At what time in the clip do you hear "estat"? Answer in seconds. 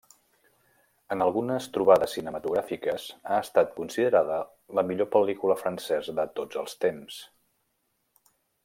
3.45-3.77